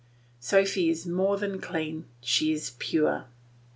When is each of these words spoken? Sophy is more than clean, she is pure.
Sophy 0.39 0.89
is 0.89 1.05
more 1.05 1.37
than 1.37 1.61
clean, 1.61 2.05
she 2.21 2.51
is 2.51 2.71
pure. 2.79 3.25